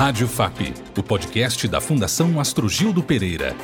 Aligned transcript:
Rádio 0.00 0.26
FAP, 0.26 0.72
o 0.96 1.02
podcast 1.02 1.68
da 1.68 1.78
Fundação 1.78 2.40
Astrogildo 2.40 3.02
Pereira. 3.02 3.54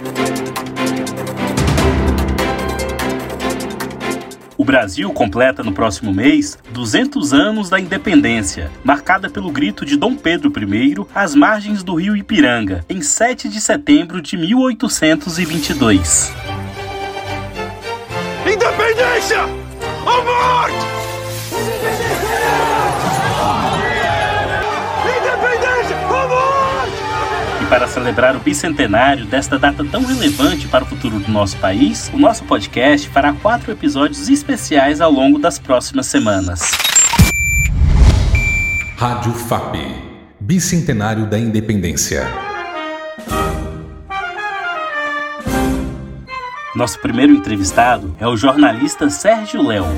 O 4.54 4.62
Brasil 4.62 5.11
completa 5.14 5.62
no 5.62 5.72
próximo 5.72 6.12
mês 6.12 6.59
200 6.72 7.32
anos 7.32 7.70
da 7.70 7.80
independência, 7.80 8.70
marcada 8.84 9.30
pelo 9.30 9.50
grito 9.50 9.86
de 9.86 9.96
Dom 9.96 10.14
Pedro 10.14 10.52
I 10.62 10.95
às 11.14 11.34
margens 11.34 11.82
do 11.82 11.95
rio 11.95 12.14
Ipiranga, 12.14 12.84
em 12.87 13.00
7 13.00 13.48
de 13.48 13.59
setembro 13.59 14.21
de 14.21 14.37
1822. 14.37 16.34
Independência! 18.45 19.41
Ou 20.05 20.23
morte! 20.23 20.86
Para 27.69 27.88
celebrar 27.88 28.37
o 28.37 28.41
bicentenário 28.41 29.27
desta 29.27 29.59
data 29.59 29.84
tão 29.84 30.05
relevante 30.05 30.69
para 30.69 30.84
o 30.84 30.87
futuro 30.87 31.19
do 31.19 31.30
nosso 31.30 31.57
país, 31.57 32.11
o 32.12 32.19
nosso 32.19 32.45
podcast 32.45 33.09
fará 33.09 33.33
quatro 33.33 33.73
episódios 33.73 34.29
especiais 34.29 35.01
ao 35.01 35.11
longo 35.11 35.38
das 35.38 35.59
próximas 35.59 36.07
semanas. 36.07 36.71
Rádio 38.97 39.33
FAP 39.33 39.77
Bicentenário 40.38 41.27
da 41.27 41.38
Independência. 41.38 42.27
Nosso 46.74 47.01
primeiro 47.01 47.33
entrevistado 47.33 48.15
é 48.21 48.29
o 48.29 48.37
jornalista 48.37 49.10
Sérgio 49.10 49.66
Leão. 49.66 49.91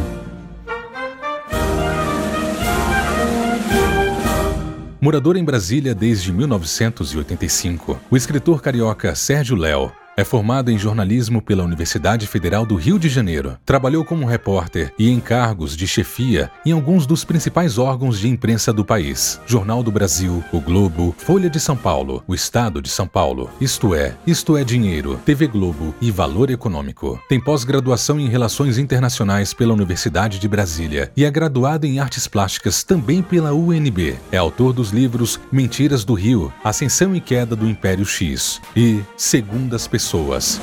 Morador 5.00 5.36
em 5.36 5.44
Brasília 5.44 5.94
desde 5.94 6.32
1985, 6.32 8.00
o 8.10 8.16
escritor 8.16 8.60
carioca 8.60 9.14
Sérgio 9.14 9.54
Léo 9.54 9.92
é 10.18 10.24
formado 10.24 10.68
em 10.68 10.76
jornalismo 10.76 11.40
pela 11.40 11.62
Universidade 11.62 12.26
Federal 12.26 12.66
do 12.66 12.74
Rio 12.74 12.98
de 12.98 13.08
Janeiro. 13.08 13.56
Trabalhou 13.64 14.04
como 14.04 14.26
repórter 14.26 14.92
e 14.98 15.08
em 15.08 15.20
cargos 15.20 15.76
de 15.76 15.86
chefia 15.86 16.50
em 16.66 16.72
alguns 16.72 17.06
dos 17.06 17.22
principais 17.22 17.78
órgãos 17.78 18.18
de 18.18 18.26
imprensa 18.26 18.72
do 18.72 18.84
país: 18.84 19.40
Jornal 19.46 19.80
do 19.80 19.92
Brasil, 19.92 20.42
O 20.52 20.60
Globo, 20.60 21.14
Folha 21.16 21.48
de 21.48 21.60
São 21.60 21.76
Paulo, 21.76 22.24
O 22.26 22.34
Estado 22.34 22.82
de 22.82 22.88
São 22.88 23.06
Paulo, 23.06 23.48
Isto 23.60 23.94
é, 23.94 24.16
Isto 24.26 24.56
é 24.56 24.64
Dinheiro, 24.64 25.20
TV 25.24 25.46
Globo 25.46 25.94
e 26.00 26.10
Valor 26.10 26.50
Econômico. 26.50 27.22
Tem 27.28 27.38
pós-graduação 27.38 28.18
em 28.18 28.26
Relações 28.26 28.76
Internacionais 28.76 29.54
pela 29.54 29.72
Universidade 29.72 30.40
de 30.40 30.48
Brasília 30.48 31.12
e 31.16 31.24
é 31.24 31.30
graduado 31.30 31.86
em 31.86 32.00
Artes 32.00 32.26
Plásticas 32.26 32.82
também 32.82 33.22
pela 33.22 33.54
UNB. 33.54 34.16
É 34.32 34.36
autor 34.36 34.72
dos 34.72 34.90
livros 34.90 35.38
Mentiras 35.52 36.04
do 36.04 36.14
Rio, 36.14 36.52
Ascensão 36.64 37.14
e 37.14 37.20
Queda 37.20 37.54
do 37.54 37.68
Império 37.68 38.04
X 38.04 38.60
e 38.74 39.00
Segundas 39.16 39.86
Pessoas 39.86 40.07
pessoas. 40.08 40.58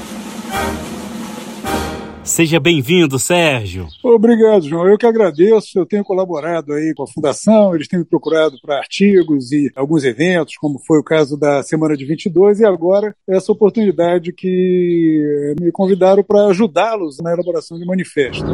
Seja 2.24 2.60
bem-vindo, 2.60 3.20
Sérgio. 3.20 3.88
Obrigado, 4.04 4.68
João. 4.68 4.88
Eu 4.88 4.98
que 4.98 5.06
agradeço. 5.06 5.78
Eu 5.78 5.86
tenho 5.86 6.04
colaborado 6.04 6.74
aí 6.74 6.92
com 6.96 7.04
a 7.04 7.08
Fundação, 7.08 7.76
eles 7.76 7.88
têm 7.88 8.00
me 8.00 8.06
procurado 8.06 8.58
para 8.60 8.80
artigos 8.80 9.52
e 9.52 9.72
alguns 9.76 10.04
eventos, 10.04 10.58
como 10.58 10.80
foi 10.80 10.98
o 10.98 11.04
caso 11.04 11.38
da 11.38 11.62
Semana 11.62 11.96
de 11.96 12.04
22, 12.04 12.62
e 12.62 12.66
agora 12.66 13.16
essa 13.28 13.52
oportunidade 13.52 14.34
que 14.34 15.54
me 15.62 15.72
convidaram 15.72 16.24
para 16.24 16.48
ajudá-los 16.48 17.20
na 17.20 17.32
elaboração 17.32 17.78
de 17.78 17.86
manifesto. 17.86 18.48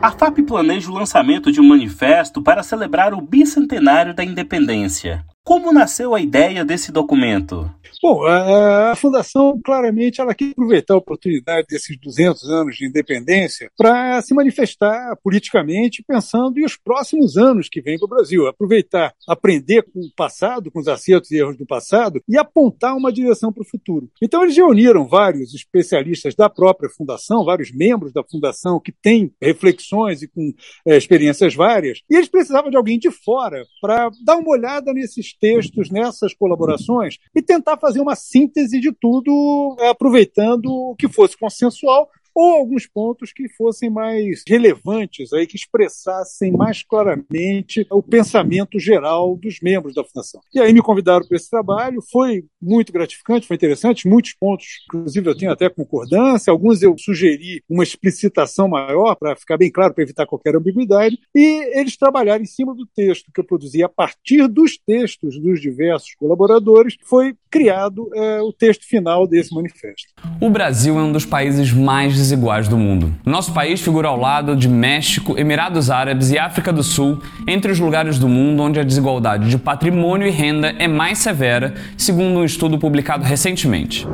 A 0.00 0.12
FAP 0.12 0.38
planeja 0.46 0.88
o 0.88 0.94
lançamento 0.94 1.50
de 1.50 1.60
um 1.60 1.66
manifesto 1.66 2.40
para 2.40 2.62
celebrar 2.62 3.12
o 3.12 3.20
bicentenário 3.20 4.14
da 4.14 4.22
independência. 4.22 5.24
Como 5.48 5.72
nasceu 5.72 6.14
a 6.14 6.20
ideia 6.20 6.62
desse 6.62 6.92
documento? 6.92 7.72
Bom, 8.02 8.22
a, 8.26 8.92
a, 8.92 8.96
Fundação, 8.96 9.58
claramente, 9.64 10.20
ela 10.20 10.34
quer 10.34 10.50
aproveitar 10.50 10.92
a 10.92 10.98
oportunidade 10.98 11.66
desses 11.70 11.98
200 11.98 12.50
anos 12.50 12.76
de 12.76 12.86
independência 12.86 13.70
para 13.74 14.20
se 14.20 14.34
manifestar 14.34 15.16
politicamente, 15.22 16.04
pensando 16.06 16.58
em 16.58 16.66
os 16.66 16.76
próximos 16.76 17.38
anos 17.38 17.68
que 17.68 17.80
vêm 17.80 17.98
para 17.98 18.04
o 18.04 18.08
Brasil. 18.08 18.46
Aproveitar, 18.46 19.14
aprender 19.26 19.82
com 19.82 20.00
o 20.00 20.14
passado, 20.14 20.70
com 20.70 20.80
os 20.80 20.86
acertos 20.86 21.30
e 21.30 21.38
erros 21.38 21.56
do 21.56 21.66
passado, 21.66 22.22
e 22.28 22.36
apontar 22.36 22.94
uma 22.94 23.10
direção 23.10 23.50
para 23.50 23.62
o 23.62 23.68
futuro. 23.68 24.08
Então, 24.22 24.42
eles 24.42 24.56
reuniram 24.56 25.08
vários 25.08 25.54
especialistas 25.54 26.34
da 26.34 26.50
própria 26.50 26.90
Fundação, 26.90 27.44
vários 27.44 27.72
membros 27.72 28.12
da 28.12 28.22
Fundação 28.22 28.78
que 28.78 28.92
têm 28.92 29.32
reflexões 29.40 30.20
e 30.20 30.28
com 30.28 30.52
é, 30.86 30.96
experiências 30.96 31.54
várias, 31.54 32.00
e 32.10 32.16
eles 32.16 32.28
precisavam 32.28 32.70
de 32.70 32.76
alguém 32.76 32.98
de 32.98 33.10
fora 33.10 33.64
para 33.80 34.10
dar 34.24 34.36
uma 34.36 34.50
olhada 34.50 34.92
nesses 34.92 35.37
textos, 35.38 35.90
nessas 35.90 36.34
colaborações, 36.34 37.18
e 37.34 37.42
tentar 37.42 37.76
fazer 37.78 38.00
uma 38.00 38.14
síntese 38.14 38.80
de 38.80 38.92
tudo, 38.92 39.76
aproveitando 39.90 40.66
o 40.66 40.96
que 40.96 41.08
fosse 41.08 41.36
consensual 41.36 42.08
ou 42.38 42.54
alguns 42.54 42.86
pontos 42.86 43.32
que 43.32 43.48
fossem 43.48 43.90
mais 43.90 44.44
relevantes, 44.46 45.32
aí, 45.32 45.44
que 45.44 45.56
expressassem 45.56 46.52
mais 46.52 46.84
claramente 46.84 47.84
o 47.90 48.00
pensamento 48.00 48.78
geral 48.78 49.36
dos 49.36 49.58
membros 49.60 49.92
da 49.92 50.04
Fundação. 50.04 50.40
E 50.54 50.60
aí 50.60 50.72
me 50.72 50.80
convidaram 50.80 51.26
para 51.26 51.36
esse 51.36 51.50
trabalho, 51.50 52.00
foi 52.12 52.44
muito 52.62 52.92
gratificante, 52.92 53.44
foi 53.44 53.56
interessante, 53.56 54.06
muitos 54.06 54.34
pontos, 54.34 54.66
inclusive 54.86 55.28
eu 55.28 55.36
tenho 55.36 55.50
até 55.50 55.68
concordância, 55.68 56.52
alguns 56.52 56.80
eu 56.80 56.94
sugeri 56.96 57.60
uma 57.68 57.82
explicitação 57.82 58.68
maior 58.68 59.16
para 59.16 59.34
ficar 59.34 59.56
bem 59.56 59.72
claro, 59.72 59.92
para 59.92 60.04
evitar 60.04 60.24
qualquer 60.24 60.54
ambiguidade, 60.54 61.18
e 61.34 61.76
eles 61.76 61.96
trabalharam 61.96 62.44
em 62.44 62.46
cima 62.46 62.72
do 62.72 62.86
texto 62.86 63.32
que 63.34 63.40
eu 63.40 63.44
produzi 63.44 63.82
a 63.82 63.88
partir 63.88 64.46
dos 64.46 64.78
textos 64.78 65.40
dos 65.40 65.60
diversos 65.60 66.14
colaboradores, 66.14 66.94
foi 67.02 67.34
criado 67.50 68.08
é, 68.14 68.40
o 68.40 68.52
texto 68.52 68.86
final 68.86 69.26
desse 69.26 69.54
manifesto. 69.54 70.08
O 70.40 70.50
Brasil 70.50 70.98
é 70.98 71.02
um 71.02 71.12
dos 71.12 71.24
países 71.24 71.72
mais 71.72 72.14
desiguais 72.14 72.68
do 72.68 72.76
mundo. 72.76 73.14
Nosso 73.24 73.52
país 73.52 73.80
figura 73.80 74.08
ao 74.08 74.18
lado 74.18 74.56
de 74.56 74.68
México, 74.68 75.38
Emirados 75.38 75.90
Árabes 75.90 76.30
e 76.30 76.38
África 76.38 76.72
do 76.72 76.82
Sul, 76.82 77.20
entre 77.46 77.72
os 77.72 77.78
lugares 77.78 78.18
do 78.18 78.28
mundo 78.28 78.62
onde 78.62 78.80
a 78.80 78.84
desigualdade 78.84 79.48
de 79.48 79.58
patrimônio 79.58 80.26
e 80.26 80.30
renda 80.30 80.74
é 80.78 80.88
mais 80.88 81.18
severa, 81.18 81.74
segundo 81.96 82.40
um 82.40 82.44
estudo 82.44 82.78
publicado 82.78 83.24
recentemente. 83.24 84.06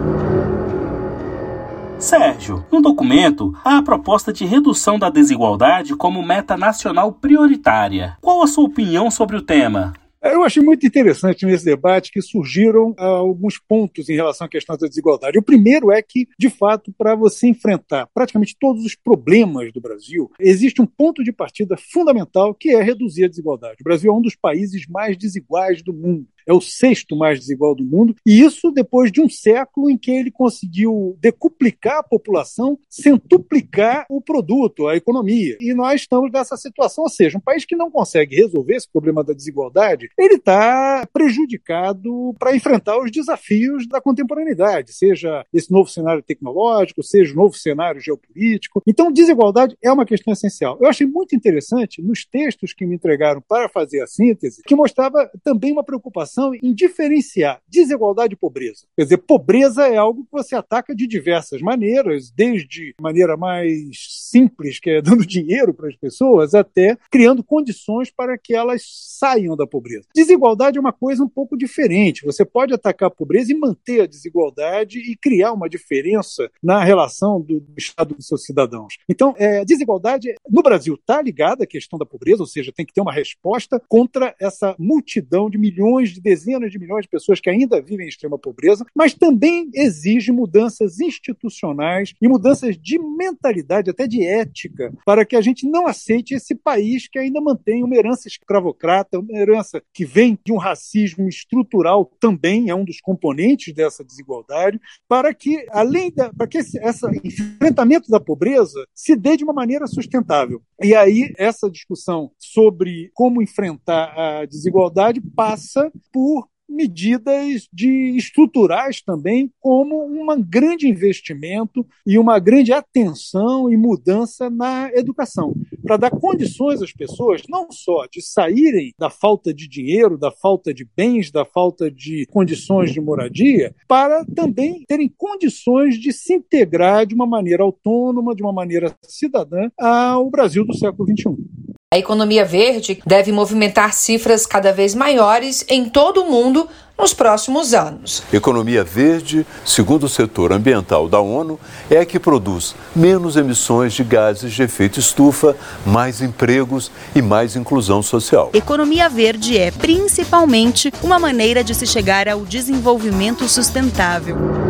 Sérgio, 1.98 2.66
no 2.70 2.82
documento 2.82 3.54
há 3.64 3.78
a 3.78 3.82
proposta 3.82 4.30
de 4.30 4.44
redução 4.44 4.98
da 4.98 5.08
desigualdade 5.08 5.96
como 5.96 6.22
meta 6.22 6.56
nacional 6.56 7.12
prioritária. 7.12 8.16
Qual 8.20 8.42
a 8.42 8.46
sua 8.46 8.64
opinião 8.64 9.10
sobre 9.10 9.36
o 9.36 9.42
tema? 9.42 9.94
Eu 10.24 10.42
achei 10.42 10.62
muito 10.62 10.86
interessante 10.86 11.44
nesse 11.44 11.66
debate 11.66 12.10
que 12.10 12.22
surgiram 12.22 12.94
ah, 12.96 13.04
alguns 13.04 13.58
pontos 13.58 14.08
em 14.08 14.14
relação 14.14 14.46
à 14.46 14.48
questão 14.48 14.74
da 14.74 14.88
desigualdade. 14.88 15.38
O 15.38 15.42
primeiro 15.42 15.92
é 15.92 16.00
que, 16.00 16.26
de 16.38 16.48
fato, 16.48 16.90
para 16.96 17.14
você 17.14 17.46
enfrentar 17.46 18.08
praticamente 18.14 18.56
todos 18.58 18.86
os 18.86 18.94
problemas 18.94 19.70
do 19.70 19.82
Brasil, 19.82 20.30
existe 20.40 20.80
um 20.80 20.86
ponto 20.86 21.22
de 21.22 21.30
partida 21.30 21.76
fundamental 21.76 22.54
que 22.54 22.70
é 22.70 22.82
reduzir 22.82 23.26
a 23.26 23.28
desigualdade. 23.28 23.76
O 23.82 23.84
Brasil 23.84 24.10
é 24.10 24.16
um 24.16 24.22
dos 24.22 24.34
países 24.34 24.86
mais 24.88 25.14
desiguais 25.18 25.82
do 25.82 25.92
mundo 25.92 26.26
é 26.46 26.52
o 26.52 26.60
sexto 26.60 27.16
mais 27.16 27.38
desigual 27.38 27.74
do 27.74 27.84
mundo, 27.84 28.14
e 28.26 28.40
isso 28.40 28.70
depois 28.70 29.10
de 29.10 29.20
um 29.20 29.28
século 29.28 29.90
em 29.90 29.96
que 29.96 30.10
ele 30.10 30.30
conseguiu 30.30 31.16
decuplicar 31.20 31.98
a 31.98 32.02
população, 32.02 32.78
centuplicar 32.88 34.06
o 34.08 34.20
produto, 34.20 34.86
a 34.88 34.96
economia. 34.96 35.56
E 35.60 35.74
nós 35.74 36.02
estamos 36.02 36.30
nessa 36.30 36.56
situação, 36.56 37.04
ou 37.04 37.10
seja, 37.10 37.38
um 37.38 37.40
país 37.40 37.64
que 37.64 37.76
não 37.76 37.90
consegue 37.90 38.36
resolver 38.36 38.76
esse 38.76 38.88
problema 38.88 39.22
da 39.22 39.32
desigualdade, 39.32 40.08
ele 40.18 40.34
está 40.34 41.06
prejudicado 41.12 42.34
para 42.38 42.54
enfrentar 42.54 42.98
os 42.98 43.10
desafios 43.10 43.86
da 43.88 44.00
contemporaneidade, 44.00 44.92
seja 44.92 45.44
esse 45.52 45.70
novo 45.70 45.88
cenário 45.88 46.22
tecnológico, 46.22 47.02
seja 47.02 47.32
o 47.32 47.36
novo 47.36 47.54
cenário 47.56 48.00
geopolítico. 48.00 48.82
Então, 48.86 49.12
desigualdade 49.12 49.76
é 49.82 49.90
uma 49.90 50.04
questão 50.04 50.32
essencial. 50.32 50.78
Eu 50.80 50.88
achei 50.88 51.06
muito 51.06 51.34
interessante 51.34 52.02
nos 52.02 52.24
textos 52.24 52.72
que 52.72 52.86
me 52.86 52.94
entregaram 52.94 53.40
para 53.40 53.68
fazer 53.68 54.00
a 54.02 54.06
síntese, 54.06 54.62
que 54.66 54.74
mostrava 54.74 55.30
também 55.42 55.72
uma 55.72 55.84
preocupação 55.84 56.33
preocupação 56.34 56.52
em 56.54 56.74
diferenciar 56.74 57.60
desigualdade 57.68 58.34
e 58.34 58.36
pobreza. 58.36 58.86
Quer 58.96 59.04
dizer, 59.04 59.18
pobreza 59.18 59.86
é 59.86 59.96
algo 59.96 60.24
que 60.24 60.32
você 60.32 60.54
ataca 60.54 60.94
de 60.94 61.06
diversas 61.06 61.60
maneiras, 61.60 62.30
desde 62.30 62.94
maneira 63.00 63.36
mais 63.36 63.96
simples, 64.30 64.80
que 64.80 64.90
é 64.90 65.02
dando 65.02 65.26
dinheiro 65.26 65.72
para 65.72 65.88
as 65.88 65.96
pessoas, 65.96 66.54
até 66.54 66.96
criando 67.10 67.42
condições 67.42 68.10
para 68.10 68.36
que 68.36 68.54
elas 68.54 68.82
saiam 69.18 69.56
da 69.56 69.66
pobreza. 69.66 70.06
Desigualdade 70.14 70.78
é 70.78 70.80
uma 70.80 70.92
coisa 70.92 71.22
um 71.22 71.28
pouco 71.28 71.56
diferente. 71.56 72.24
Você 72.24 72.44
pode 72.44 72.74
atacar 72.74 73.08
a 73.08 73.14
pobreza 73.14 73.52
e 73.52 73.56
manter 73.56 74.02
a 74.02 74.06
desigualdade 74.06 74.98
e 74.98 75.16
criar 75.16 75.52
uma 75.52 75.68
diferença 75.68 76.50
na 76.62 76.82
relação 76.82 77.40
do, 77.40 77.64
Estado 77.76 78.14
com 78.14 78.20
seus 78.20 78.44
cidadãos. 78.44 78.96
Então, 79.08 79.34
é, 79.36 79.64
desigualdade 79.64 80.34
no 80.48 80.62
Brasil 80.62 80.94
está 80.94 81.20
ligada 81.20 81.64
à 81.64 81.66
questão 81.66 81.98
da 81.98 82.06
pobreza, 82.06 82.42
ou 82.42 82.46
seja, 82.46 82.72
tem 82.72 82.86
que 82.86 82.92
ter 82.92 83.00
uma 83.00 83.12
resposta 83.12 83.80
contra 83.88 84.34
essa 84.40 84.74
multidão 84.78 85.50
de 85.50 85.58
milhões 85.58 86.10
de 86.10 86.20
dezenas 86.24 86.72
de 86.72 86.78
milhões 86.78 87.02
de 87.02 87.10
pessoas 87.10 87.38
que 87.38 87.50
ainda 87.50 87.82
vivem 87.82 88.06
em 88.06 88.08
extrema 88.08 88.38
pobreza, 88.38 88.86
mas 88.96 89.12
também 89.12 89.68
exige 89.74 90.32
mudanças 90.32 90.98
institucionais 90.98 92.14
e 92.20 92.26
mudanças 92.26 92.76
de 92.76 92.98
mentalidade, 92.98 93.90
até 93.90 94.06
de 94.06 94.26
ética, 94.26 94.92
para 95.04 95.24
que 95.24 95.36
a 95.36 95.42
gente 95.42 95.68
não 95.68 95.86
aceite 95.86 96.34
esse 96.34 96.54
país 96.54 97.06
que 97.06 97.18
ainda 97.18 97.40
mantém 97.40 97.84
uma 97.84 97.94
herança 97.94 98.26
escravocrata, 98.26 99.18
uma 99.18 99.38
herança 99.38 99.82
que 99.92 100.06
vem 100.06 100.38
de 100.42 100.52
um 100.52 100.56
racismo 100.56 101.28
estrutural 101.28 102.10
também, 102.18 102.70
é 102.70 102.74
um 102.74 102.84
dos 102.84 103.00
componentes 103.00 103.74
dessa 103.74 104.02
desigualdade, 104.02 104.80
para 105.06 105.34
que, 105.34 105.66
além 105.70 106.10
da, 106.10 106.32
para 106.32 106.46
que 106.46 106.58
esse, 106.58 106.78
esse 106.78 107.42
enfrentamento 107.42 108.10
da 108.10 108.18
pobreza 108.18 108.86
se 108.94 109.14
dê 109.14 109.36
de 109.36 109.44
uma 109.44 109.52
maneira 109.52 109.86
sustentável. 109.86 110.62
E 110.82 110.94
aí, 110.94 111.32
essa 111.36 111.70
discussão 111.70 112.30
sobre 112.38 113.10
como 113.12 113.42
enfrentar 113.42 114.14
a 114.16 114.46
desigualdade 114.46 115.20
passa 115.20 115.92
por 116.14 116.48
medidas 116.68 117.68
de 117.72 118.16
estruturais 118.16 119.02
também, 119.02 119.50
como 119.60 120.04
um 120.04 120.42
grande 120.42 120.88
investimento 120.88 121.86
e 122.06 122.18
uma 122.18 122.38
grande 122.38 122.72
atenção 122.72 123.70
e 123.70 123.76
mudança 123.76 124.48
na 124.48 124.90
educação, 124.92 125.54
para 125.82 125.96
dar 125.96 126.10
condições 126.10 126.80
às 126.80 126.92
pessoas 126.92 127.42
não 127.48 127.70
só 127.70 128.06
de 128.10 128.22
saírem 128.22 128.94
da 128.98 129.10
falta 129.10 129.52
de 129.52 129.68
dinheiro, 129.68 130.16
da 130.16 130.30
falta 130.30 130.72
de 130.72 130.88
bens, 130.96 131.30
da 131.30 131.44
falta 131.44 131.90
de 131.90 132.26
condições 132.30 132.92
de 132.92 133.00
moradia, 133.00 133.74
para 133.86 134.24
também 134.24 134.84
terem 134.88 135.12
condições 135.16 135.96
de 135.96 136.12
se 136.12 136.34
integrar 136.34 137.06
de 137.06 137.14
uma 137.14 137.26
maneira 137.26 137.62
autônoma, 137.62 138.34
de 138.34 138.42
uma 138.42 138.52
maneira 138.52 138.94
cidadã 139.02 139.68
ao 139.78 140.30
Brasil 140.30 140.64
do 140.64 140.74
século 140.74 141.08
XXI. 141.08 141.63
A 141.94 141.98
economia 141.98 142.44
verde 142.44 143.00
deve 143.06 143.30
movimentar 143.30 143.94
cifras 143.94 144.46
cada 144.46 144.72
vez 144.72 144.96
maiores 144.96 145.64
em 145.68 145.88
todo 145.88 146.22
o 146.22 146.28
mundo 146.28 146.68
nos 146.98 147.14
próximos 147.14 147.72
anos. 147.72 148.20
Economia 148.32 148.82
verde, 148.82 149.46
segundo 149.64 150.06
o 150.06 150.08
setor 150.08 150.52
ambiental 150.52 151.08
da 151.08 151.20
ONU, 151.20 151.56
é 151.88 151.98
a 151.98 152.04
que 152.04 152.18
produz 152.18 152.74
menos 152.96 153.36
emissões 153.36 153.92
de 153.92 154.02
gases 154.02 154.52
de 154.52 154.64
efeito 154.64 154.98
estufa, 154.98 155.56
mais 155.86 156.20
empregos 156.20 156.90
e 157.14 157.22
mais 157.22 157.54
inclusão 157.54 158.02
social. 158.02 158.50
Economia 158.52 159.08
verde 159.08 159.56
é 159.56 159.70
principalmente 159.70 160.92
uma 161.00 161.20
maneira 161.20 161.62
de 161.62 161.76
se 161.76 161.86
chegar 161.86 162.28
ao 162.28 162.40
desenvolvimento 162.40 163.48
sustentável. 163.48 164.63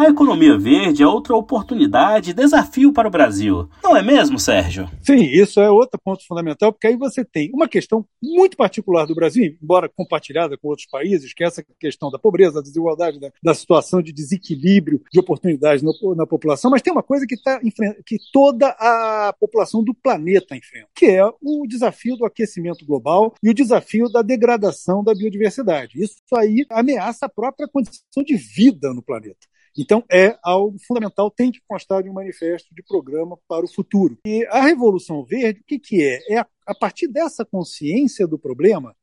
A 0.00 0.08
economia 0.08 0.56
verde 0.56 1.02
é 1.02 1.06
outra 1.06 1.36
oportunidade 1.36 2.30
e 2.30 2.32
desafio 2.32 2.90
para 2.90 3.06
o 3.06 3.10
Brasil. 3.10 3.68
Não 3.84 3.94
é 3.94 4.02
mesmo, 4.02 4.38
Sérgio? 4.38 4.88
Sim, 5.02 5.24
isso 5.24 5.60
é 5.60 5.70
outro 5.70 6.00
ponto 6.02 6.26
fundamental, 6.26 6.72
porque 6.72 6.86
aí 6.86 6.96
você 6.96 7.22
tem 7.22 7.50
uma 7.52 7.68
questão 7.68 8.02
muito 8.22 8.56
particular 8.56 9.04
do 9.04 9.14
Brasil, 9.14 9.58
embora 9.62 9.90
compartilhada 9.90 10.56
com 10.56 10.68
outros 10.68 10.86
países, 10.86 11.34
que 11.34 11.44
é 11.44 11.46
essa 11.46 11.62
questão 11.78 12.10
da 12.10 12.18
pobreza, 12.18 12.54
da 12.54 12.60
desigualdade, 12.62 13.20
da, 13.20 13.30
da 13.42 13.52
situação 13.52 14.00
de 14.00 14.10
desequilíbrio 14.10 15.02
de 15.12 15.20
oportunidades 15.20 15.84
na 16.16 16.26
população, 16.26 16.70
mas 16.70 16.80
tem 16.80 16.94
uma 16.94 17.02
coisa 17.02 17.26
que, 17.26 17.36
tá, 17.36 17.60
que 18.06 18.16
toda 18.32 18.68
a 18.78 19.34
população 19.38 19.84
do 19.84 19.92
planeta 19.92 20.56
enfrenta, 20.56 20.88
que 20.94 21.10
é 21.10 21.26
o 21.42 21.66
desafio 21.68 22.16
do 22.16 22.24
aquecimento 22.24 22.86
global 22.86 23.34
e 23.42 23.50
o 23.50 23.54
desafio 23.54 24.08
da 24.08 24.22
degradação 24.22 25.04
da 25.04 25.14
biodiversidade. 25.14 26.02
Isso 26.02 26.22
aí 26.34 26.64
ameaça 26.70 27.26
a 27.26 27.28
própria 27.28 27.68
condição 27.68 28.24
de 28.24 28.34
vida 28.34 28.94
no 28.94 29.02
planeta. 29.02 29.50
Então, 29.76 30.04
é 30.10 30.36
algo 30.42 30.76
fundamental, 30.86 31.30
tem 31.30 31.50
que 31.50 31.60
constar 31.66 32.02
de 32.02 32.10
um 32.10 32.14
manifesto 32.14 32.74
de 32.74 32.82
programa 32.82 33.38
para 33.48 33.64
o 33.64 33.72
futuro. 33.72 34.18
E 34.26 34.44
a 34.46 34.60
Revolução 34.60 35.24
Verde, 35.24 35.60
o 35.60 35.64
que, 35.64 35.78
que 35.78 36.02
é? 36.02 36.18
É, 36.28 36.38
a, 36.38 36.46
a 36.66 36.74
partir 36.74 37.08
dessa 37.08 37.44
consciência 37.44 38.26
do 38.26 38.38
problema, 38.38 38.94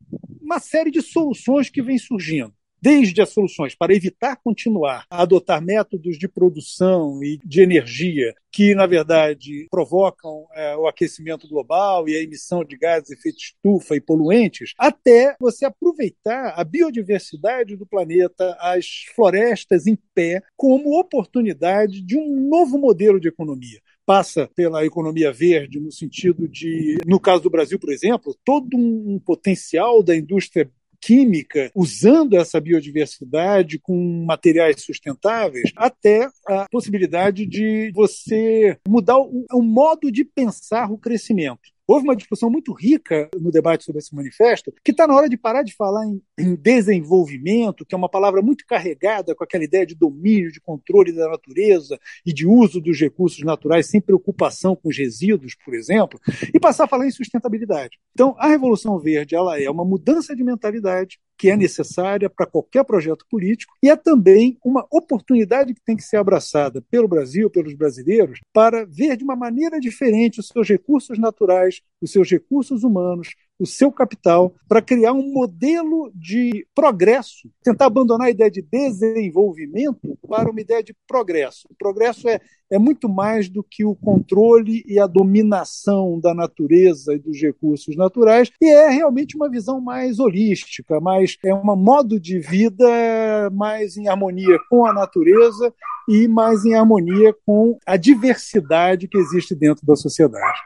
uma 0.42 0.60
série 0.60 0.92
de 0.92 1.02
soluções 1.02 1.70
que 1.70 1.82
vem 1.82 1.98
surgindo 1.98 2.54
desde 2.88 3.22
as 3.22 3.32
soluções 3.32 3.76
para 3.76 3.94
evitar 3.94 4.38
continuar 4.38 5.06
a 5.10 5.22
adotar 5.22 5.62
métodos 5.62 6.18
de 6.18 6.26
produção 6.26 7.22
e 7.22 7.38
de 7.44 7.60
energia 7.60 8.34
que, 8.50 8.74
na 8.74 8.86
verdade, 8.88 9.68
provocam 9.70 10.48
é, 10.56 10.74
o 10.78 10.88
aquecimento 10.88 11.50
global 11.50 12.08
e 12.08 12.16
a 12.16 12.24
emissão 12.24 12.64
de 12.64 12.78
gases 12.78 13.10
de 13.10 13.16
efeito 13.16 13.40
estufa 13.40 13.96
e 13.96 14.02
poluentes, 14.02 14.74
até 14.78 15.36
você 15.38 15.66
aproveitar 15.66 16.54
a 16.56 16.64
biodiversidade 16.64 17.76
do 17.76 17.86
planeta, 17.86 18.56
as 18.60 19.04
florestas 19.14 19.86
em 19.86 19.98
pé, 20.16 20.42
como 20.56 20.98
oportunidade 20.98 22.02
de 22.02 22.18
um 22.18 22.48
novo 22.48 22.78
modelo 22.78 23.20
de 23.20 23.28
economia. 23.28 23.82
Passa 24.06 24.50
pela 24.56 24.86
economia 24.86 25.34
verde, 25.34 25.82
no 25.82 25.92
sentido 25.92 26.48
de, 26.48 26.98
no 27.06 27.20
caso 27.20 27.44
do 27.44 27.50
Brasil, 27.50 27.78
por 27.78 27.92
exemplo, 27.92 28.34
todo 28.46 28.78
um 28.78 29.20
potencial 29.20 30.02
da 30.02 30.16
indústria 30.16 30.72
química, 31.02 31.72
usando 31.76 32.36
essa 32.36 32.60
biodiversidade 32.60 33.80
com 33.80 34.26
materiais 34.26 34.84
sustentáveis, 34.84 35.72
até 35.76 36.28
a 36.48 36.68
possibilidade 36.70 37.46
de 37.46 37.92
você 37.94 38.78
mudar 38.88 39.18
o, 39.18 39.46
o 39.52 39.62
modo 39.62 40.12
de 40.12 40.26
pensar 40.26 40.92
o 40.92 40.98
crescimento. 40.98 41.77
Houve 41.88 42.04
uma 42.04 42.16
discussão 42.18 42.50
muito 42.50 42.74
rica 42.74 43.30
no 43.40 43.50
debate 43.50 43.86
sobre 43.86 44.00
esse 44.00 44.14
manifesto, 44.14 44.74
que 44.84 44.92
está 44.92 45.08
na 45.08 45.16
hora 45.16 45.30
de 45.30 45.38
parar 45.38 45.64
de 45.64 45.74
falar 45.74 46.06
em, 46.06 46.22
em, 46.38 46.54
desenvolvimento, 46.54 47.86
que 47.86 47.96
é 47.96 47.98
uma 47.98 48.10
palavra 48.10 48.42
muito 48.42 48.66
carregada 48.66 49.34
com 49.34 49.44
aquela 49.44 49.64
ideia 49.64 49.86
de 49.86 49.96
domínio, 49.96 50.52
de 50.52 50.60
controle 50.60 51.14
da 51.14 51.30
natureza 51.30 51.98
e 52.26 52.34
de 52.34 52.46
uso 52.46 52.82
dos 52.82 53.00
recursos 53.00 53.42
naturais 53.42 53.88
sem 53.88 54.02
preocupação 54.02 54.76
com 54.76 54.90
os 54.90 54.98
resíduos, 54.98 55.56
por 55.56 55.74
exemplo, 55.74 56.20
e 56.54 56.60
passar 56.60 56.84
a 56.84 56.88
falar 56.88 57.08
em 57.08 57.12
sustentabilidade. 57.12 57.98
Então, 58.12 58.36
a 58.38 58.48
Revolução 58.50 59.00
Verde 59.00 59.36
ela 59.36 59.58
é 59.62 59.70
uma 59.70 59.86
mudança 59.86 60.36
de 60.36 60.44
mentalidade 60.44 61.20
que 61.38 61.50
é 61.50 61.56
necessária 61.56 62.30
para 62.30 62.46
qualquer 62.46 62.84
projeto 62.84 63.26
político 63.30 63.76
e 63.82 63.90
é 63.90 63.96
também 63.96 64.58
uma 64.64 64.86
oportunidade 64.92 65.74
que 65.74 65.82
tem 65.82 65.96
que 65.96 66.04
ser 66.04 66.18
abraçada 66.18 66.82
pelo 66.90 67.08
Brasil, 67.08 67.50
pelos 67.50 67.74
brasileiros, 67.74 68.40
para 68.52 68.86
ver 68.86 69.16
de 69.16 69.24
uma 69.24 69.36
maneira 69.36 69.80
diferente 69.80 70.40
os 70.40 70.48
seus 70.48 70.68
recursos 70.68 71.20
naturais, 71.20 71.82
os 72.02 72.12
seus 72.12 72.30
recursos 72.30 72.84
humanos, 72.84 73.36
o 73.60 73.66
seu 73.66 73.92
capital 73.92 74.54
para 74.68 74.82
criar 74.82 75.14
um 75.14 75.32
modelo 75.32 76.12
de 76.14 76.66
progresso, 76.76 77.50
tentar 77.64 77.88
abandonar 77.88 78.28
a 78.28 78.32
ideia 78.32 78.52
de 78.52 78.62
desenvolvimento 78.62 80.18
para 80.28 80.50
uma 80.50 80.62
ideia 80.62 80.84
de 80.84 80.96
progresso. 81.08 81.68
O 81.70 81.76
progresso 81.76 82.28
é, 82.30 82.40
é 82.72 82.78
muito 82.78 83.10
mais 83.10 83.50
do 83.50 83.64
que 83.64 83.84
o 83.84 83.96
controle 83.96 84.84
e 84.88 85.00
a 85.00 85.08
dominação 85.08 86.20
da 86.20 86.34
natureza 86.34 87.16
e 87.16 87.20
dos 87.20 87.42
recursos 87.42 87.96
naturais, 87.96 88.52
e 88.62 88.70
é 88.70 88.90
realmente 88.90 89.36
uma 89.36 89.50
visão 89.50 89.82
mais 89.82 90.20
holística, 90.20 91.00
mais 91.00 91.38
é 91.44 91.54
um 91.54 91.76
modo 91.76 92.20
de 92.20 92.40
vida 92.40 93.50
mais 93.52 93.98
em 93.98 94.08
harmonia 94.08 94.58
com 94.70 94.86
a 94.86 94.94
natureza 94.94 95.74
e 96.08 96.28
mais 96.28 96.64
em 96.64 96.74
harmonia 96.74 97.36
com 97.46 97.78
a 97.86 97.98
diversidade 97.98 99.08
que 99.08 99.18
existe 99.18 99.56
dentro 99.56 99.86
da 99.86 99.96
sociedade. 99.96 100.60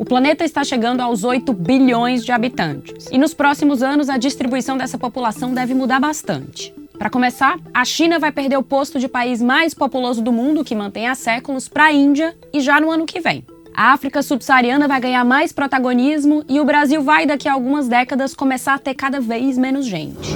O 0.00 0.04
planeta 0.04 0.44
está 0.44 0.64
chegando 0.64 1.02
aos 1.02 1.24
8 1.24 1.52
bilhões 1.52 2.24
de 2.24 2.32
habitantes. 2.32 3.06
E 3.12 3.18
nos 3.18 3.34
próximos 3.34 3.82
anos, 3.82 4.08
a 4.08 4.16
distribuição 4.16 4.78
dessa 4.78 4.96
população 4.96 5.52
deve 5.52 5.74
mudar 5.74 6.00
bastante. 6.00 6.72
Para 6.98 7.10
começar, 7.10 7.58
a 7.72 7.84
China 7.84 8.18
vai 8.18 8.32
perder 8.32 8.56
o 8.56 8.62
posto 8.62 8.98
de 8.98 9.08
país 9.08 9.42
mais 9.42 9.74
populoso 9.74 10.22
do 10.22 10.32
mundo, 10.32 10.64
que 10.64 10.74
mantém 10.74 11.06
há 11.06 11.14
séculos, 11.14 11.68
para 11.68 11.84
a 11.84 11.92
Índia 11.92 12.34
e 12.52 12.60
já 12.60 12.80
no 12.80 12.90
ano 12.90 13.04
que 13.04 13.20
vem. 13.20 13.44
A 13.74 13.92
África 13.92 14.22
subsaariana 14.22 14.88
vai 14.88 15.00
ganhar 15.00 15.24
mais 15.24 15.52
protagonismo 15.52 16.44
e 16.48 16.60
o 16.60 16.64
Brasil 16.64 17.02
vai, 17.02 17.26
daqui 17.26 17.48
a 17.48 17.52
algumas 17.52 17.88
décadas, 17.88 18.34
começar 18.34 18.74
a 18.74 18.78
ter 18.78 18.94
cada 18.94 19.20
vez 19.20 19.58
menos 19.58 19.86
gente. 19.86 20.30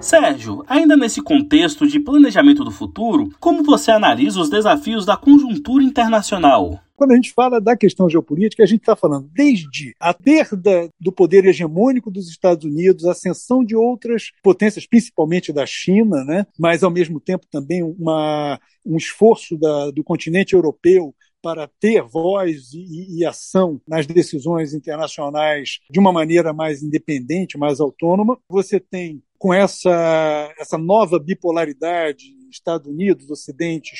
Sérgio, 0.00 0.64
ainda 0.66 0.96
nesse 0.96 1.20
contexto 1.20 1.86
de 1.86 2.00
planejamento 2.00 2.64
do 2.64 2.70
futuro, 2.70 3.28
como 3.38 3.62
você 3.62 3.90
analisa 3.90 4.40
os 4.40 4.48
desafios 4.48 5.04
da 5.04 5.16
conjuntura 5.16 5.84
internacional? 5.84 6.80
Quando 7.00 7.12
a 7.12 7.14
gente 7.14 7.32
fala 7.32 7.58
da 7.58 7.74
questão 7.74 8.10
geopolítica, 8.10 8.62
a 8.62 8.66
gente 8.66 8.80
está 8.80 8.94
falando 8.94 9.26
desde 9.32 9.94
a 9.98 10.12
perda 10.12 10.86
do 11.00 11.10
poder 11.10 11.46
hegemônico 11.46 12.10
dos 12.10 12.28
Estados 12.28 12.66
Unidos, 12.66 13.06
a 13.06 13.12
ascensão 13.12 13.64
de 13.64 13.74
outras 13.74 14.32
potências, 14.42 14.86
principalmente 14.86 15.50
da 15.50 15.64
China, 15.64 16.22
né? 16.26 16.46
mas 16.58 16.84
ao 16.84 16.90
mesmo 16.90 17.18
tempo 17.18 17.46
também 17.50 17.82
uma, 17.82 18.60
um 18.84 18.98
esforço 18.98 19.56
da, 19.56 19.90
do 19.90 20.04
continente 20.04 20.52
europeu 20.52 21.14
para 21.40 21.66
ter 21.80 22.02
voz 22.02 22.74
e, 22.74 23.20
e, 23.20 23.24
ação 23.24 23.80
nas 23.88 24.06
decisões 24.06 24.74
internacionais 24.74 25.78
de 25.90 25.98
uma 25.98 26.12
maneira 26.12 26.52
mais 26.52 26.82
independente, 26.82 27.56
mais 27.56 27.80
autônoma. 27.80 28.38
Você 28.46 28.78
tem 28.78 29.22
com 29.38 29.54
essa, 29.54 30.52
essa 30.58 30.76
nova 30.76 31.18
bipolaridade, 31.18 32.26
Estados 32.56 32.86
Unidos, 32.86 33.30
Ocidente, 33.30 33.94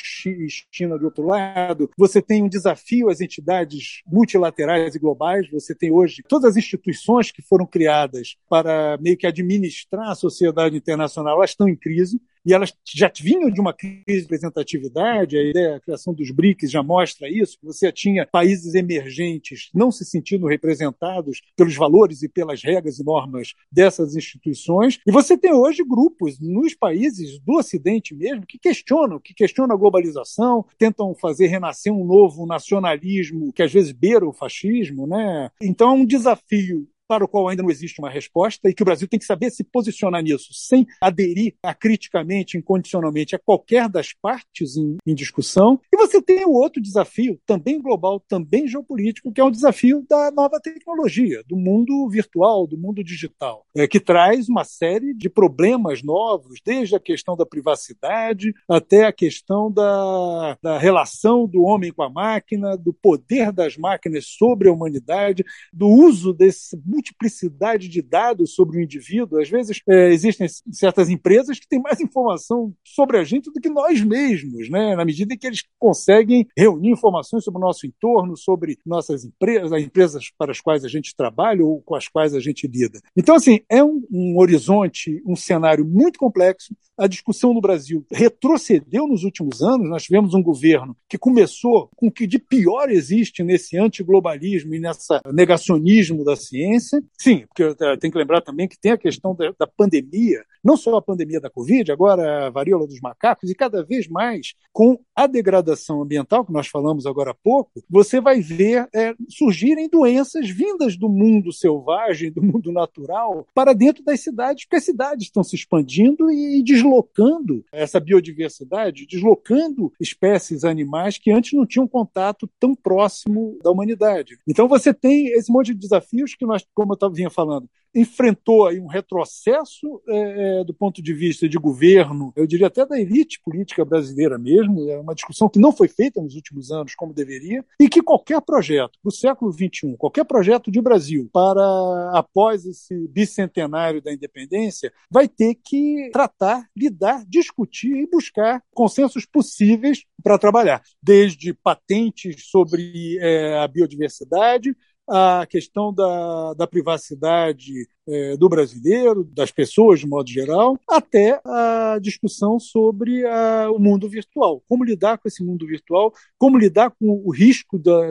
China 0.71 0.97
do 0.97 1.05
outro 1.05 1.25
lado, 1.25 1.89
você 1.97 2.21
tem 2.21 2.43
um 2.43 2.49
desafio 2.49 3.09
às 3.09 3.21
entidades 3.21 4.01
multilaterais 4.05 4.95
e 4.95 4.99
globais, 4.99 5.49
você 5.49 5.73
tem 5.75 5.91
hoje 5.91 6.23
todas 6.27 6.51
as 6.51 6.57
instituições 6.57 7.31
que 7.31 7.41
foram 7.41 7.65
criadas 7.65 8.35
para 8.49 8.97
meio 9.01 9.17
que 9.17 9.27
administrar 9.27 10.09
a 10.09 10.15
sociedade 10.15 10.75
internacional, 10.75 11.37
elas 11.37 11.51
estão 11.51 11.67
em 11.67 11.75
crise. 11.75 12.21
E 12.45 12.53
elas 12.53 12.73
já 12.85 13.11
vinham 13.19 13.49
de 13.49 13.59
uma 13.59 13.73
crise 13.73 14.01
de 14.05 14.21
representatividade, 14.21 15.37
a 15.37 15.43
ideia, 15.43 15.75
a 15.75 15.79
criação 15.79 16.13
dos 16.13 16.31
BRICS 16.31 16.71
já 16.71 16.83
mostra 16.83 17.29
isso, 17.29 17.57
você 17.61 17.91
tinha 17.91 18.25
países 18.25 18.73
emergentes 18.75 19.69
não 19.73 19.91
se 19.91 20.05
sentindo 20.05 20.47
representados 20.47 21.41
pelos 21.55 21.75
valores 21.75 22.23
e 22.23 22.29
pelas 22.29 22.63
regras 22.63 22.99
e 22.99 23.03
normas 23.03 23.53
dessas 23.71 24.15
instituições, 24.15 24.99
e 25.05 25.11
você 25.11 25.37
tem 25.37 25.53
hoje 25.53 25.83
grupos 25.83 26.39
nos 26.39 26.73
países 26.73 27.39
do 27.39 27.53
Ocidente 27.53 28.15
mesmo 28.15 28.45
que 28.45 28.57
questionam, 28.57 29.19
que 29.19 29.33
questionam 29.33 29.75
a 29.75 29.79
globalização, 29.79 30.65
tentam 30.77 31.13
fazer 31.15 31.47
renascer 31.47 31.93
um 31.93 32.05
novo 32.05 32.45
nacionalismo 32.45 33.51
que 33.53 33.63
às 33.63 33.71
vezes 33.71 33.91
beira 33.91 34.27
o 34.27 34.33
fascismo, 34.33 35.05
né? 35.07 35.49
Então 35.61 35.89
é 35.89 35.93
um 35.93 36.05
desafio 36.05 36.87
para 37.11 37.25
o 37.25 37.27
qual 37.27 37.49
ainda 37.49 37.61
não 37.61 37.69
existe 37.69 37.99
uma 37.99 38.09
resposta 38.09 38.69
e 38.69 38.73
que 38.73 38.81
o 38.81 38.85
Brasil 38.85 39.05
tem 39.05 39.19
que 39.19 39.25
saber 39.25 39.51
se 39.51 39.65
posicionar 39.65 40.23
nisso, 40.23 40.53
sem 40.53 40.87
aderir 41.01 41.55
acriticamente, 41.61 42.57
incondicionalmente 42.57 43.35
a 43.35 43.39
qualquer 43.39 43.89
das 43.89 44.13
partes 44.13 44.77
em, 44.77 44.95
em 45.05 45.13
discussão. 45.13 45.77
E 45.91 45.97
você 45.97 46.21
tem 46.21 46.45
o 46.45 46.53
outro 46.53 46.81
desafio, 46.81 47.37
também 47.45 47.81
global, 47.81 48.17
também 48.21 48.65
geopolítico, 48.65 49.29
que 49.29 49.41
é 49.41 49.43
o 49.43 49.51
desafio 49.51 50.05
da 50.09 50.31
nova 50.31 50.57
tecnologia, 50.61 51.43
do 51.49 51.57
mundo 51.57 52.07
virtual, 52.07 52.65
do 52.65 52.77
mundo 52.77 53.03
digital, 53.03 53.65
é, 53.75 53.85
que 53.89 53.99
traz 53.99 54.47
uma 54.47 54.63
série 54.63 55.13
de 55.13 55.29
problemas 55.29 56.01
novos, 56.01 56.61
desde 56.65 56.95
a 56.95 56.99
questão 56.99 57.35
da 57.35 57.45
privacidade 57.45 58.53
até 58.69 59.03
a 59.03 59.11
questão 59.11 59.69
da, 59.69 60.57
da 60.63 60.77
relação 60.77 61.45
do 61.45 61.63
homem 61.63 61.91
com 61.91 62.03
a 62.03 62.09
máquina, 62.09 62.77
do 62.77 62.93
poder 62.93 63.51
das 63.51 63.75
máquinas 63.75 64.27
sobre 64.27 64.69
a 64.69 64.71
humanidade, 64.71 65.43
do 65.73 65.89
uso 65.89 66.31
desse 66.31 66.77
multiplicidade 67.01 67.87
de 67.87 68.01
dados 68.01 68.53
sobre 68.53 68.77
o 68.77 68.81
indivíduo. 68.81 69.41
Às 69.41 69.49
vezes 69.49 69.81
é, 69.89 70.09
existem 70.09 70.47
certas 70.71 71.09
empresas 71.09 71.59
que 71.59 71.67
têm 71.67 71.81
mais 71.81 71.99
informação 71.99 72.73
sobre 72.85 73.17
a 73.17 73.23
gente 73.23 73.51
do 73.51 73.59
que 73.59 73.69
nós 73.69 74.01
mesmos, 74.01 74.69
né? 74.69 74.95
na 74.95 75.03
medida 75.03 75.33
em 75.33 75.37
que 75.37 75.47
eles 75.47 75.63
conseguem 75.79 76.47
reunir 76.55 76.91
informações 76.91 77.43
sobre 77.43 77.57
o 77.57 77.61
nosso 77.61 77.87
entorno, 77.87 78.37
sobre 78.37 78.77
nossas 78.85 79.25
empresas, 79.25 79.73
as 79.73 79.83
empresas 79.83 80.31
para 80.37 80.51
as 80.51 80.61
quais 80.61 80.85
a 80.85 80.87
gente 80.87 81.15
trabalha 81.15 81.65
ou 81.65 81.81
com 81.81 81.95
as 81.95 82.07
quais 82.07 82.35
a 82.35 82.39
gente 82.39 82.67
lida. 82.67 82.99
Então, 83.17 83.35
assim, 83.35 83.61
é 83.67 83.83
um, 83.83 84.05
um 84.11 84.37
horizonte, 84.37 85.21
um 85.25 85.35
cenário 85.35 85.83
muito 85.83 86.19
complexo. 86.19 86.75
A 87.01 87.07
discussão 87.07 87.51
no 87.51 87.59
Brasil 87.59 88.05
retrocedeu 88.11 89.07
nos 89.07 89.23
últimos 89.23 89.63
anos. 89.63 89.89
Nós 89.89 90.03
tivemos 90.03 90.35
um 90.35 90.43
governo 90.43 90.95
que 91.09 91.17
começou 91.17 91.89
com 91.95 92.07
o 92.07 92.11
que 92.11 92.27
de 92.27 92.37
pior 92.37 92.91
existe 92.91 93.43
nesse 93.43 93.75
antiglobalismo 93.75 94.75
e 94.75 94.79
nessa 94.79 95.19
negacionismo 95.33 96.23
da 96.23 96.35
ciência 96.35 97.01
Sim, 97.17 97.45
porque 97.47 97.63
eh, 97.63 97.97
tem 97.97 98.11
que 98.11 98.17
lembrar 98.17 98.41
também 98.41 98.67
que 98.67 98.79
tem 98.79 98.91
a 98.91 98.97
questão 98.97 99.35
da, 99.35 99.51
da 99.57 99.65
pandemia, 99.65 100.43
não 100.63 100.77
só 100.77 100.95
a 100.95 101.01
pandemia 101.01 101.39
da 101.39 101.49
Covid, 101.49 101.91
agora 101.91 102.47
a 102.47 102.49
varíola 102.49 102.87
dos 102.87 102.99
macacos, 102.99 103.49
e 103.49 103.55
cada 103.55 103.83
vez 103.83 104.07
mais 104.07 104.53
com 104.71 104.99
a 105.15 105.27
degradação 105.27 106.01
ambiental, 106.01 106.45
que 106.45 106.53
nós 106.53 106.67
falamos 106.67 107.05
agora 107.05 107.31
há 107.31 107.35
pouco, 107.35 107.71
você 107.89 108.19
vai 108.21 108.41
ver 108.41 108.87
é, 108.93 109.13
surgirem 109.29 109.89
doenças 109.89 110.49
vindas 110.49 110.97
do 110.97 111.09
mundo 111.09 111.51
selvagem, 111.51 112.31
do 112.31 112.41
mundo 112.41 112.71
natural, 112.71 113.45
para 113.53 113.73
dentro 113.73 114.03
das 114.03 114.21
cidades, 114.21 114.65
porque 114.65 114.77
as 114.77 114.85
cidades 114.85 115.27
estão 115.27 115.43
se 115.43 115.55
expandindo 115.55 116.31
e 116.31 116.63
deslocando 116.63 117.63
essa 117.71 117.99
biodiversidade, 117.99 119.07
deslocando 119.07 119.91
espécies 119.99 120.63
animais 120.63 121.17
que 121.17 121.31
antes 121.31 121.53
não 121.53 121.65
tinham 121.65 121.87
contato 121.87 122.49
tão 122.59 122.75
próximo 122.75 123.57
da 123.63 123.71
humanidade. 123.71 124.37
Então 124.47 124.67
você 124.67 124.93
tem 124.93 125.27
esse 125.29 125.51
monte 125.51 125.73
de 125.73 125.79
desafios 125.79 126.35
que 126.35 126.45
nós 126.45 126.65
como 126.73 126.97
eu 126.99 127.11
vinha 127.11 127.29
falando, 127.29 127.69
enfrentou 127.93 128.69
um 128.71 128.87
retrocesso 128.87 130.01
é, 130.07 130.61
é, 130.61 130.63
do 130.63 130.73
ponto 130.73 131.01
de 131.01 131.13
vista 131.13 131.47
de 131.47 131.57
governo, 131.57 132.31
eu 132.35 132.47
diria 132.47 132.67
até 132.67 132.85
da 132.85 132.99
elite 132.99 133.41
política 133.43 133.83
brasileira 133.83 134.37
mesmo, 134.37 134.89
é 134.89 134.99
uma 134.99 135.15
discussão 135.15 135.49
que 135.49 135.59
não 135.59 135.71
foi 135.71 135.87
feita 135.87 136.21
nos 136.21 136.35
últimos 136.35 136.71
anos 136.71 136.95
como 136.95 137.13
deveria, 137.13 137.63
e 137.79 137.89
que 137.89 138.01
qualquer 138.01 138.41
projeto 138.41 138.97
para 139.01 139.09
o 139.09 139.11
século 139.11 139.51
XXI, 139.51 139.95
qualquer 139.97 140.23
projeto 140.23 140.71
de 140.71 140.81
Brasil 140.81 141.29
para 141.33 142.11
após 142.13 142.65
esse 142.65 143.07
bicentenário 143.07 144.01
da 144.01 144.13
independência, 144.13 144.91
vai 145.09 145.27
ter 145.27 145.55
que 145.55 146.09
tratar, 146.13 146.65
lidar, 146.75 147.25
discutir 147.27 147.95
e 147.95 148.09
buscar 148.09 148.63
consensos 148.73 149.25
possíveis 149.25 150.03
para 150.23 150.37
trabalhar, 150.37 150.81
desde 151.01 151.53
patentes 151.53 152.49
sobre 152.49 153.17
é, 153.19 153.59
a 153.59 153.67
biodiversidade, 153.67 154.75
a 155.13 155.45
questão 155.45 155.93
da, 155.93 156.53
da 156.53 156.65
privacidade 156.65 157.85
é, 158.07 158.37
do 158.37 158.47
brasileiro, 158.47 159.25
das 159.25 159.51
pessoas 159.51 159.99
de 159.99 160.07
modo 160.07 160.29
geral, 160.29 160.79
até 160.89 161.41
a 161.45 161.99
discussão 162.01 162.57
sobre 162.57 163.25
a, 163.25 163.69
o 163.69 163.77
mundo 163.77 164.07
virtual. 164.07 164.63
Como 164.69 164.85
lidar 164.85 165.17
com 165.17 165.27
esse 165.27 165.43
mundo 165.43 165.67
virtual, 165.67 166.13
como 166.37 166.57
lidar 166.57 166.91
com 166.91 167.21
o 167.25 167.29
risco 167.29 167.77
da, 167.77 168.09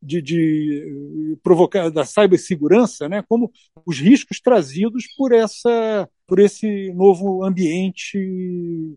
de, 0.00 0.22
de 0.22 1.36
provocar 1.42 1.90
da 1.90 2.04
cibersegurança, 2.04 3.08
né? 3.08 3.24
como 3.28 3.50
os 3.84 3.98
riscos 3.98 4.40
trazidos 4.40 5.04
por 5.16 5.32
essa 5.32 6.08
por 6.28 6.38
esse 6.38 6.92
novo 6.92 7.44
ambiente 7.44 8.16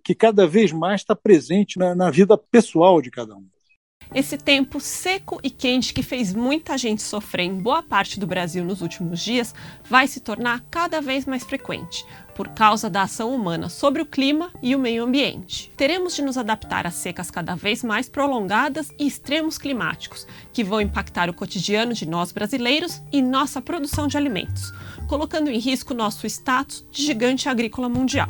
que 0.03 0.13
cada 0.13 0.45
vez 0.45 0.71
mais 0.71 1.01
está 1.01 1.15
presente 1.15 1.79
na, 1.79 1.95
na 1.95 2.11
vida 2.11 2.37
pessoal 2.37 3.01
de 3.01 3.09
cada 3.09 3.35
um. 3.35 3.47
Esse 4.15 4.37
tempo 4.37 4.79
seco 4.79 5.39
e 5.41 5.49
quente 5.49 5.91
que 5.91 6.03
fez 6.03 6.35
muita 6.35 6.77
gente 6.77 7.01
sofrer 7.01 7.45
em 7.45 7.55
boa 7.55 7.81
parte 7.81 8.19
do 8.19 8.27
Brasil 8.27 8.63
nos 8.63 8.79
últimos 8.79 9.19
dias 9.19 9.55
vai 9.89 10.07
se 10.07 10.19
tornar 10.19 10.63
cada 10.69 11.01
vez 11.01 11.25
mais 11.25 11.43
frequente, 11.43 12.05
por 12.35 12.49
causa 12.49 12.91
da 12.91 13.01
ação 13.01 13.33
humana 13.33 13.69
sobre 13.69 14.03
o 14.03 14.05
clima 14.05 14.51
e 14.61 14.75
o 14.75 14.79
meio 14.79 15.03
ambiente. 15.03 15.71
Teremos 15.75 16.15
de 16.15 16.21
nos 16.21 16.37
adaptar 16.37 16.85
a 16.85 16.91
secas 16.91 17.31
cada 17.31 17.55
vez 17.55 17.83
mais 17.83 18.07
prolongadas 18.07 18.91
e 18.99 19.07
extremos 19.07 19.57
climáticos, 19.57 20.27
que 20.53 20.63
vão 20.63 20.79
impactar 20.79 21.27
o 21.27 21.33
cotidiano 21.33 21.95
de 21.95 22.07
nós 22.07 22.31
brasileiros 22.31 23.01
e 23.11 23.19
nossa 23.19 23.63
produção 23.63 24.07
de 24.07 24.15
alimentos, 24.15 24.71
colocando 25.07 25.49
em 25.49 25.57
risco 25.57 25.91
nosso 25.91 26.27
status 26.27 26.85
de 26.91 27.03
gigante 27.03 27.49
agrícola 27.49 27.89
mundial. 27.89 28.29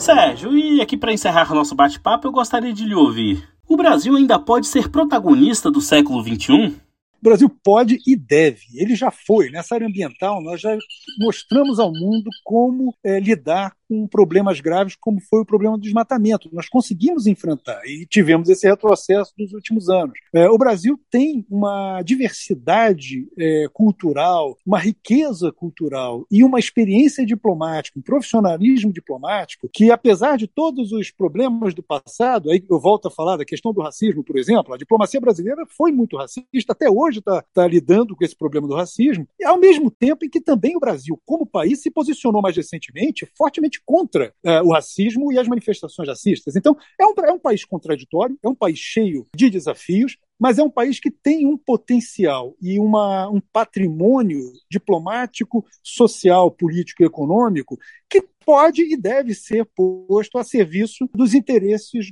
Sérgio, 0.00 0.56
e 0.56 0.80
aqui 0.80 0.96
para 0.96 1.12
encerrar 1.12 1.54
nosso 1.54 1.74
bate-papo, 1.74 2.26
eu 2.26 2.32
gostaria 2.32 2.72
de 2.72 2.86
lhe 2.86 2.94
ouvir. 2.94 3.46
O 3.68 3.76
Brasil 3.76 4.16
ainda 4.16 4.38
pode 4.38 4.66
ser 4.66 4.88
protagonista 4.88 5.70
do 5.70 5.78
século 5.78 6.22
XXI? 6.22 6.68
O 6.68 7.22
Brasil 7.22 7.50
pode 7.62 7.98
e 8.06 8.16
deve. 8.16 8.62
Ele 8.74 8.96
já 8.96 9.10
foi. 9.10 9.50
Nessa 9.50 9.74
área 9.74 9.86
ambiental, 9.86 10.42
nós 10.42 10.58
já 10.58 10.74
mostramos 11.18 11.78
ao 11.78 11.92
mundo 11.92 12.30
como 12.42 12.94
é, 13.04 13.20
lidar 13.20 13.76
com 13.90 14.06
problemas 14.06 14.60
graves 14.60 14.94
como 14.94 15.20
foi 15.20 15.40
o 15.40 15.44
problema 15.44 15.76
do 15.76 15.82
desmatamento. 15.82 16.48
Nós 16.52 16.68
conseguimos 16.68 17.26
enfrentar 17.26 17.82
e 17.84 18.06
tivemos 18.06 18.48
esse 18.48 18.68
retrocesso 18.68 19.32
nos 19.36 19.52
últimos 19.52 19.88
anos. 19.90 20.16
É, 20.32 20.48
o 20.48 20.56
Brasil 20.56 20.96
tem 21.10 21.44
uma 21.50 22.00
diversidade 22.02 23.26
é, 23.36 23.66
cultural, 23.72 24.56
uma 24.64 24.78
riqueza 24.78 25.50
cultural 25.50 26.24
e 26.30 26.44
uma 26.44 26.60
experiência 26.60 27.26
diplomática, 27.26 27.98
um 27.98 28.02
profissionalismo 28.02 28.92
diplomático 28.92 29.68
que, 29.72 29.90
apesar 29.90 30.38
de 30.38 30.46
todos 30.46 30.92
os 30.92 31.10
problemas 31.10 31.74
do 31.74 31.82
passado, 31.82 32.52
aí 32.52 32.62
eu 32.70 32.78
volto 32.78 33.08
a 33.08 33.10
falar 33.10 33.38
da 33.38 33.44
questão 33.44 33.72
do 33.72 33.80
racismo, 33.80 34.22
por 34.22 34.38
exemplo, 34.38 34.72
a 34.72 34.78
diplomacia 34.78 35.20
brasileira 35.20 35.66
foi 35.66 35.90
muito 35.90 36.16
racista, 36.16 36.46
até 36.68 36.88
hoje 36.88 37.18
está 37.18 37.42
tá 37.52 37.66
lidando 37.66 38.14
com 38.14 38.24
esse 38.24 38.36
problema 38.36 38.68
do 38.68 38.76
racismo, 38.76 39.26
e 39.36 39.44
ao 39.44 39.58
mesmo 39.58 39.90
tempo 39.90 40.24
em 40.24 40.30
que 40.30 40.40
também 40.40 40.76
o 40.76 40.80
Brasil, 40.80 41.20
como 41.26 41.44
país, 41.44 41.82
se 41.82 41.90
posicionou 41.90 42.40
mais 42.40 42.56
recentemente 42.56 43.28
fortemente 43.36 43.79
contra 43.84 44.32
uh, 44.44 44.66
o 44.66 44.72
racismo 44.72 45.32
e 45.32 45.38
as 45.38 45.48
manifestações 45.48 46.08
racistas. 46.08 46.56
Então, 46.56 46.76
é 46.98 47.06
um, 47.06 47.14
é 47.26 47.32
um 47.32 47.38
país 47.38 47.64
contraditório, 47.64 48.38
é 48.42 48.48
um 48.48 48.54
país 48.54 48.78
cheio 48.78 49.26
de 49.34 49.50
desafios, 49.50 50.16
mas 50.38 50.58
é 50.58 50.62
um 50.62 50.70
país 50.70 50.98
que 50.98 51.10
tem 51.10 51.46
um 51.46 51.56
potencial 51.56 52.54
e 52.62 52.78
uma, 52.78 53.28
um 53.28 53.40
patrimônio 53.52 54.52
diplomático, 54.70 55.64
social, 55.82 56.50
político 56.50 57.02
e 57.02 57.06
econômico 57.06 57.78
que 58.08 58.24
pode 58.44 58.82
e 58.82 58.96
deve 58.96 59.34
ser 59.34 59.66
posto 59.76 60.38
a 60.38 60.44
serviço 60.44 61.08
dos 61.14 61.34
interesses 61.34 62.10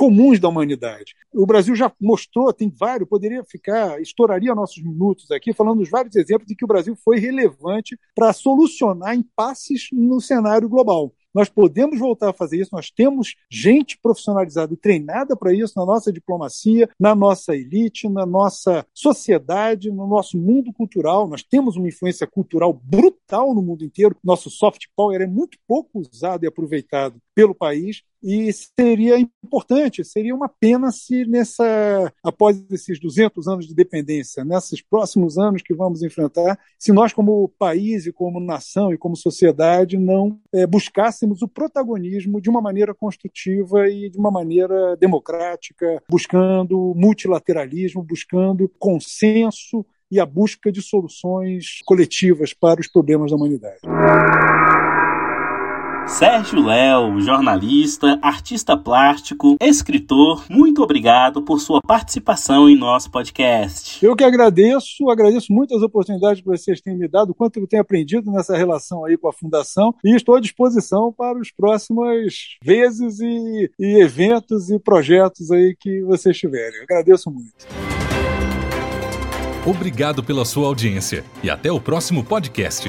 comuns 0.00 0.40
da 0.40 0.48
humanidade. 0.48 1.14
O 1.30 1.44
Brasil 1.44 1.76
já 1.76 1.92
mostrou, 2.00 2.50
tem 2.54 2.72
vários, 2.74 3.06
poderia 3.06 3.44
ficar, 3.44 4.00
estouraria 4.00 4.54
nossos 4.54 4.82
minutos 4.82 5.30
aqui, 5.30 5.52
falando 5.52 5.80
dos 5.80 5.90
vários 5.90 6.16
exemplos 6.16 6.46
de 6.46 6.56
que 6.56 6.64
o 6.64 6.68
Brasil 6.68 6.96
foi 7.04 7.18
relevante 7.18 7.98
para 8.14 8.32
solucionar 8.32 9.14
impasses 9.14 9.88
no 9.92 10.18
cenário 10.18 10.70
global. 10.70 11.12
Nós 11.34 11.50
podemos 11.50 11.98
voltar 11.98 12.30
a 12.30 12.32
fazer 12.32 12.60
isso, 12.60 12.70
nós 12.72 12.90
temos 12.90 13.34
gente 13.50 13.98
profissionalizada 14.00 14.72
e 14.72 14.76
treinada 14.76 15.36
para 15.36 15.52
isso 15.52 15.74
na 15.76 15.84
nossa 15.84 16.10
diplomacia, 16.10 16.88
na 16.98 17.14
nossa 17.14 17.54
elite, 17.54 18.08
na 18.08 18.24
nossa 18.24 18.84
sociedade, 18.94 19.90
no 19.90 20.06
nosso 20.06 20.38
mundo 20.38 20.72
cultural. 20.72 21.28
Nós 21.28 21.42
temos 21.42 21.76
uma 21.76 21.86
influência 21.86 22.26
cultural 22.26 22.72
brutal 22.72 23.54
no 23.54 23.62
mundo 23.62 23.84
inteiro. 23.84 24.16
Nosso 24.24 24.48
soft 24.48 24.86
power 24.96 25.20
é 25.20 25.26
muito 25.26 25.58
pouco 25.68 26.00
usado 26.00 26.44
e 26.44 26.48
aproveitado 26.48 27.20
pelo 27.34 27.54
país 27.54 28.02
e 28.22 28.52
seria 28.52 29.18
importante, 29.18 30.04
seria 30.04 30.34
uma 30.34 30.48
pena 30.48 30.90
se 30.90 31.24
nessa 31.24 32.12
após 32.22 32.62
esses 32.70 33.00
200 33.00 33.48
anos 33.48 33.66
de 33.66 33.74
dependência, 33.74 34.44
nesses 34.44 34.82
próximos 34.82 35.38
anos 35.38 35.62
que 35.62 35.74
vamos 35.74 36.02
enfrentar, 36.02 36.58
se 36.78 36.92
nós 36.92 37.12
como 37.12 37.48
país 37.58 38.06
e 38.06 38.12
como 38.12 38.40
nação 38.40 38.92
e 38.92 38.98
como 38.98 39.16
sociedade 39.16 39.96
não 39.96 40.38
é, 40.52 40.66
buscássemos 40.66 41.42
o 41.42 41.48
protagonismo 41.48 42.40
de 42.40 42.50
uma 42.50 42.60
maneira 42.60 42.94
construtiva 42.94 43.88
e 43.88 44.10
de 44.10 44.18
uma 44.18 44.30
maneira 44.30 44.96
democrática, 44.96 46.02
buscando 46.08 46.92
multilateralismo, 46.94 48.02
buscando 48.02 48.70
consenso 48.78 49.84
e 50.10 50.18
a 50.18 50.26
busca 50.26 50.72
de 50.72 50.82
soluções 50.82 51.80
coletivas 51.84 52.52
para 52.52 52.80
os 52.80 52.88
problemas 52.88 53.30
da 53.30 53.36
humanidade. 53.36 53.80
Sérgio 56.10 56.66
Léo, 56.66 57.20
jornalista, 57.20 58.18
artista 58.20 58.76
plástico, 58.76 59.56
escritor, 59.60 60.44
muito 60.50 60.82
obrigado 60.82 61.40
por 61.40 61.60
sua 61.60 61.80
participação 61.80 62.68
em 62.68 62.76
nosso 62.76 63.10
podcast. 63.10 64.04
Eu 64.04 64.16
que 64.16 64.24
agradeço, 64.24 65.08
agradeço 65.08 65.52
muito 65.52 65.74
as 65.74 65.82
oportunidades 65.82 66.42
que 66.42 66.48
vocês 66.48 66.80
têm 66.80 66.98
me 66.98 67.08
dado, 67.08 67.30
o 67.30 67.34
quanto 67.34 67.58
eu 67.58 67.66
tenho 67.66 67.80
aprendido 67.80 68.30
nessa 68.30 68.56
relação 68.56 69.04
aí 69.04 69.16
com 69.16 69.28
a 69.28 69.32
Fundação 69.32 69.94
e 70.04 70.14
estou 70.14 70.34
à 70.34 70.40
disposição 70.40 71.12
para 71.16 71.38
os 71.38 71.52
próximas 71.52 72.56
vezes 72.62 73.20
e, 73.20 73.70
e 73.78 74.02
eventos 74.02 74.68
e 74.68 74.78
projetos 74.78 75.50
aí 75.50 75.76
que 75.78 76.02
vocês 76.02 76.36
tiverem. 76.36 76.82
agradeço 76.82 77.30
muito. 77.30 77.54
Obrigado 79.64 80.24
pela 80.24 80.44
sua 80.44 80.66
audiência 80.66 81.24
e 81.42 81.48
até 81.48 81.70
o 81.70 81.80
próximo 81.80 82.24
podcast. 82.24 82.88